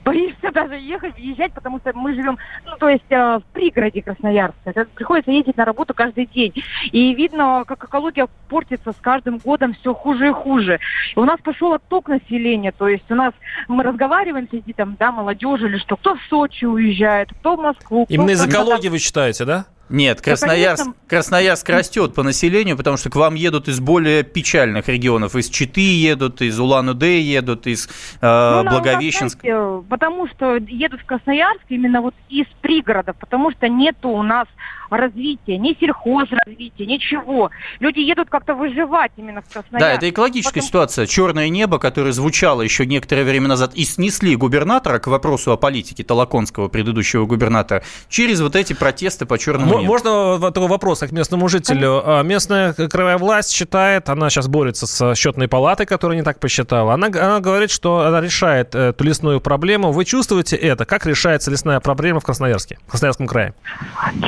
[0.05, 4.87] Боишься даже ехать, въезжать, потому что мы живем, ну, то есть э, в пригороде Красноярска.
[4.95, 6.53] Приходится ездить на работу каждый день.
[6.93, 10.79] И видно, как экология портится с каждым годом все хуже и хуже.
[11.15, 13.33] И у нас пошел отток населения, то есть у нас,
[13.69, 18.07] мы разговариваем среди там, да, молодежи или что, кто в Сочи уезжает, кто в Москву.
[18.09, 19.67] Именно из экологии вы считаете, да?
[19.91, 24.89] Нет, Красноярск, ну, Красноярск растет по населению, потому что к вам едут из более печальных
[24.89, 25.35] регионов.
[25.35, 27.89] Из Читы едут, из Улан-Удэ едут, из
[28.21, 29.41] э, ну, Благовещенска.
[29.41, 34.47] Знаете, потому что едут в Красноярск именно вот из пригородов, потому что нету у нас
[34.97, 37.51] развития, ни сельхозразвития, ничего.
[37.79, 39.79] Люди едут как-то выживать именно в Красноярск.
[39.79, 40.69] Да, это экологическая Потому...
[40.69, 41.07] ситуация.
[41.07, 46.05] Черное небо, которое звучало еще некоторое время назад, и снесли губернатора к вопросу о политике
[46.05, 49.85] Толоконского, предыдущего губернатора, через вот эти протесты по черному небу.
[49.85, 52.03] Можно такой вопрос к местному жителю?
[52.05, 56.95] А, местная краевая власть считает, она сейчас борется с счетной палатой, которая не так посчитала.
[56.95, 59.93] Она, она говорит, что она решает эту лесную проблему.
[59.93, 60.85] Вы чувствуете это?
[60.85, 63.55] Как решается лесная проблема в Красноярске, в Красноярском крае?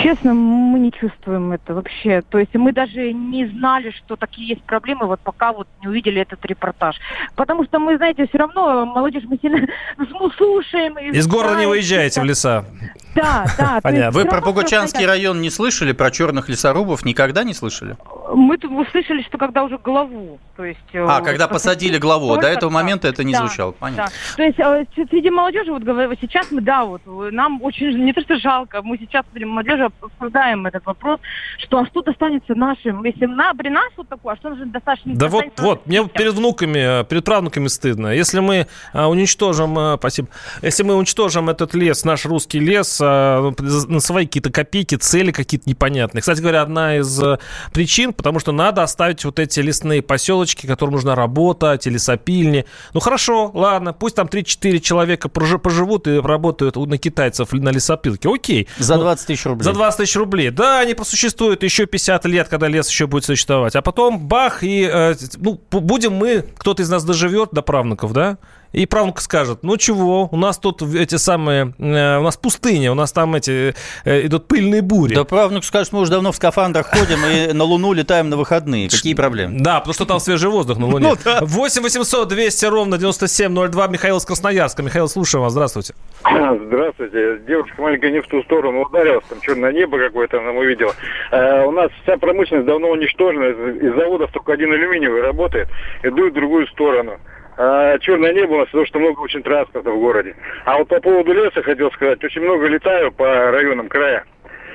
[0.03, 2.23] Честно, мы не чувствуем это вообще.
[2.23, 6.21] То есть мы даже не знали, что такие есть проблемы, вот пока вот не увидели
[6.21, 6.97] этот репортаж.
[7.35, 9.67] Потому что мы, знаете, все равно молодежь мы сильно
[10.37, 10.99] слушаем.
[10.99, 12.65] Из города не выезжаете в леса.
[13.15, 13.81] Да, да.
[13.83, 14.11] Понятно.
[14.11, 17.97] Вы про Погучанский район не слышали, про черных лесорубов никогда не слышали?
[18.35, 20.81] Мы тут услышали, что когда уже главу, то есть...
[20.93, 24.13] Э, а, когда посадили главу, до этого момента это не звучало, понятно.
[24.37, 25.83] То есть э, среди молодежи, вот
[26.21, 30.67] сейчас мы, да, вот, нам очень, не то что жалко, мы сейчас среди молодежи обсуждаем
[30.67, 31.21] этот вопрос,
[31.59, 35.15] что а что достанется нашим, если на, при нас вот такое, а что же достаточно
[35.15, 38.09] Да вот, вот, мне перед внуками, перед правнуками стыдно.
[38.09, 40.29] Если мы уничтожим, спасибо,
[40.63, 46.21] если мы уничтожим этот лес, наш русский лес, на свои какие-то копейки, цели какие-то непонятные.
[46.21, 47.39] Кстати говоря, одна из э,
[47.73, 52.65] причин, потому что надо оставить вот эти лесные поселочки, которым нужна работа, эти лесопильни.
[52.95, 58.29] Ну хорошо, ладно, пусть там 3-4 человека поживут и работают на китайцев на лесопилке.
[58.29, 58.69] Окей.
[58.79, 59.65] За 20 тысяч рублей.
[59.65, 60.51] За 20 тысяч рублей.
[60.51, 63.77] Да, они просуществуют еще 50 лет, когда лес еще будет существовать.
[63.77, 68.39] А потом бах, и э, ну, будем мы, кто-то из нас доживет до правнуков, да?
[68.73, 72.95] И правнук скажет, ну чего, у нас тут эти самые, э, у нас пустыня, у
[72.95, 75.15] нас там эти э, идут пыльные бури.
[75.15, 78.89] Да правнук скажет, мы уже давно в скафандрах ходим и на Луну летаем на выходные.
[78.89, 79.61] Какие проблемы?
[79.61, 81.13] Да, потому что там свежий воздух на Луне.
[81.41, 83.87] 8 800 200 ровно 9702.
[83.89, 84.83] Михаил из Красноярска.
[84.83, 85.53] Михаил, слушаем вас.
[85.53, 85.95] Здравствуйте.
[86.25, 87.41] Здравствуйте.
[87.47, 90.95] Девушка маленькая не в ту сторону ударилась, там черное небо какое-то она увидела.
[91.31, 95.69] Э, у нас вся промышленность давно уничтожена, из заводов только один алюминиевый работает,
[96.03, 97.19] идут в другую сторону
[97.57, 100.35] а, черное небо у нас, потому что много очень транспорта в городе.
[100.65, 104.25] А вот по поводу леса хотел сказать, очень много летаю по районам края.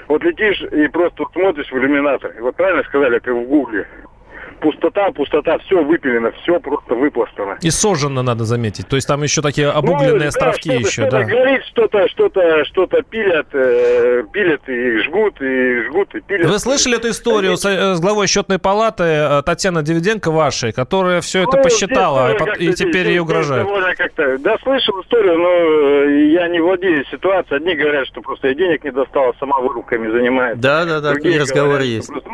[0.08, 2.32] Вот летишь и просто вот смотришь в иллюминатор.
[2.38, 3.88] И вот правильно сказали, как в гугле
[4.60, 7.58] пустота, пустота, все выпилено, все просто выпластано.
[7.62, 8.88] И сожжено, надо заметить.
[8.88, 11.24] То есть там еще такие обугленные ну, островки да, еще, что-то да.
[11.24, 16.50] Горит, что-то, что-то, что-то пилят, э, пилят и жгут, и жгут, и пилят.
[16.50, 21.22] Вы слышали эту историю с, э, с главой счетной палаты э, Татьяна Дивиденко вашей, которая
[21.22, 23.68] все это ну, посчитала и, и теперь ей угрожает?
[24.40, 27.58] Да, слышал историю, но э, я не владею ситуацией.
[27.58, 30.62] Одни говорят, что просто я денег не достала, сама вырубками занимается.
[30.62, 32.08] Да, да, да, такие разговоры есть.
[32.08, 32.30] Просто,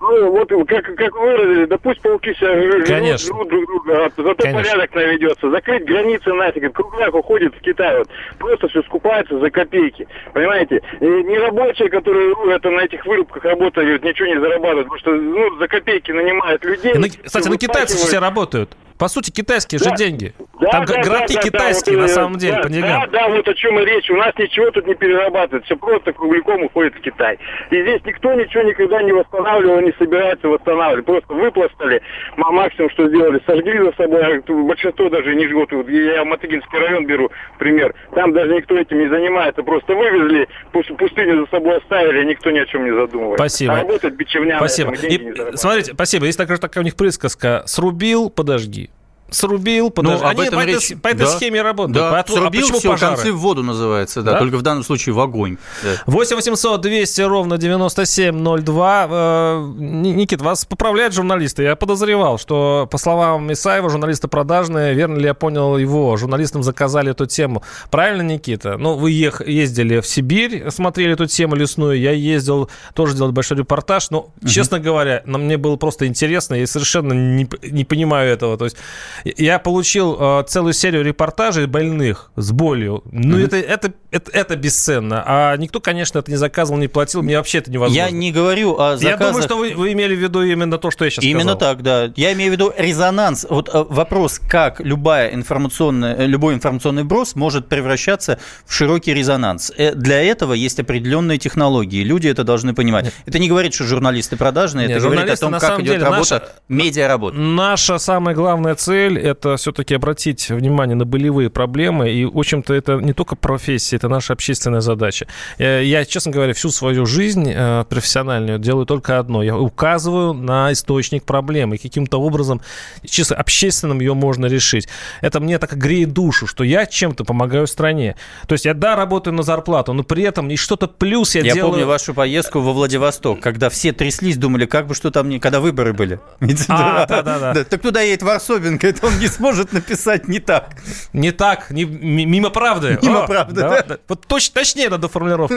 [0.00, 3.26] ну, вот как, как выразили, да пусть пауки себя Конечно.
[3.26, 4.62] живут друг друга, а зато Конечно.
[4.62, 5.50] порядок наведется.
[5.50, 10.82] Закрыть границы нафиг, кругляк уходит в Китай, вот, просто все скупается за копейки, понимаете?
[11.00, 15.10] И не рабочие, которые ну, это на этих вырубках работают, ничего не зарабатывают, потому что
[15.12, 16.94] ну, за копейки нанимают людей.
[16.94, 18.76] И, на, кстати, на китайцев все работают.
[18.98, 19.90] По сути, китайские да.
[19.90, 20.34] же деньги.
[20.60, 23.00] Да, Там да, графи да, китайские да, вот, на самом деле, да, по деньгам.
[23.02, 24.10] Да, да, вот о чем и речь.
[24.10, 25.64] У нас ничего тут не перерабатывает.
[25.64, 27.38] Все просто кругляком уходит в Китай.
[27.70, 31.06] И здесь никто ничего никогда не восстанавливал, не собирается восстанавливать.
[31.06, 32.02] Просто выпластали.
[32.36, 34.20] Максимум, что сделали, сожгли за собой.
[34.22, 35.70] А большинство даже не жгут.
[35.70, 37.94] Вот я Матыгинский район беру пример.
[38.14, 39.62] Там даже никто этим не занимается.
[39.62, 43.44] Просто вывезли, пустыню за собой оставили, никто ни о чем не задумывается.
[43.44, 43.74] Спасибо.
[43.74, 44.56] А работает бичевня.
[44.56, 44.92] Спасибо.
[44.94, 46.26] И, смотрите, спасибо.
[46.26, 47.62] Есть такая, такая у них присказка.
[47.66, 48.87] Срубил, подожги.
[49.30, 50.22] Срубил, подожди.
[50.22, 51.26] Ну, об Они этом по, речь- этой, по этой да.
[51.26, 51.96] схеме работают.
[51.96, 53.14] Да, а срубил, почему все, пожары?
[53.16, 54.38] концы в воду называется, да, Да?
[54.38, 55.56] только в данном случае в огонь.
[55.82, 55.90] Да.
[56.06, 59.06] 8 800 200 ровно 9702.
[59.10, 61.62] Э, Ни- Никит, вас поправляют журналисты.
[61.62, 67.10] Я подозревал, что, по словам Исаева, журналисты продажные, верно ли я понял его, журналистам заказали
[67.10, 67.62] эту тему.
[67.90, 68.76] Правильно, Никита?
[68.78, 73.58] Ну, вы ех- ездили в Сибирь, смотрели эту тему лесную, я ездил, тоже делал большой
[73.58, 78.56] репортаж, но, честно говоря, на мне было просто интересно, я совершенно не, не понимаю этого.
[78.56, 78.76] То есть
[79.24, 83.02] я получил э, целую серию репортажей больных с болью.
[83.10, 85.22] Ну, это, это, это, это бесценно.
[85.26, 87.22] А никто, конечно, это не заказывал, не платил.
[87.22, 87.96] Мне вообще это невозможно.
[88.00, 89.28] Я не говорю о Я заказах.
[89.28, 91.58] думаю, что вы, вы имели в виду именно то, что я сейчас Именно сказал.
[91.58, 92.12] так, да.
[92.16, 93.46] Я имею в виду резонанс.
[93.48, 99.72] Вот э, вопрос, как любая информационная, э, любой информационный брос может превращаться в широкий резонанс.
[99.76, 102.02] Э, Для этого есть определенные технологии.
[102.02, 103.12] Люди это должны понимать.
[103.26, 106.48] Это не говорит, что журналисты продажные, Нет, это говорит о том, как идет работа, наша-
[106.68, 107.36] медиа работа.
[107.36, 112.10] Наша самая главная цель– это все-таки обратить внимание на болевые проблемы.
[112.10, 115.26] И, в общем-то, это не только профессия, это наша общественная задача.
[115.58, 119.42] Э, Я, честно говоря, всю свою жизнь э, профессиональную делаю только одно.
[119.42, 121.76] Я указываю на источник проблемы.
[121.76, 122.60] И каким-то образом,
[123.06, 124.88] чисто общественным ее можно решить.
[125.20, 128.16] Это мне так греет душу, что я чем-то помогаю стране.
[128.46, 131.54] То есть я, да, работаю на зарплату, но при этом и что-то плюс я, Я
[131.54, 131.72] делаю...
[131.72, 135.38] помню вашу поездку во Владивосток, когда все тряслись, думали, как бы что там, не...
[135.38, 136.20] когда выборы были.
[136.68, 137.64] А, да-да-да.
[137.68, 140.70] Так туда едет Варсобинка, это он не сможет написать не так.
[141.12, 142.98] Не так, не, ми- мимо правды.
[143.02, 143.98] Мимо О, правды, да, да.
[144.08, 145.54] Вот точ- точнее надо формулировку.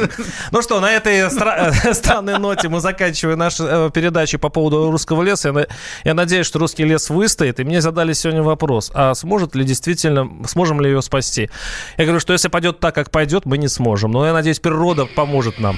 [0.52, 4.92] Ну что, на этой стра- э, странной ноте мы заканчиваем нашу э, передачу по поводу
[4.92, 5.50] русского леса.
[5.50, 5.68] Я,
[6.04, 7.60] я надеюсь, что русский лес выстоит.
[7.60, 11.50] И мне задали сегодня вопрос, а сможет ли действительно, сможем ли его спасти?
[11.98, 14.12] Я говорю, что если пойдет так, как пойдет, мы не сможем.
[14.12, 15.78] Но я надеюсь, природа поможет нам.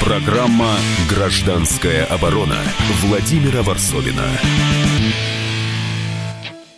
[0.00, 0.76] Программа
[1.08, 2.56] «Гражданская оборона»
[3.02, 4.22] Владимира Варсовина.